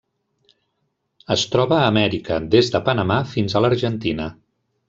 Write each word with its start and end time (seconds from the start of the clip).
Es 1.35 1.43
troba 1.55 1.77
a 1.79 1.91
Amèrica: 1.91 2.39
des 2.57 2.75
de 2.77 2.83
Panamà 2.91 3.21
fins 3.37 3.55
a 3.61 3.65
l'Argentina. 3.67 4.31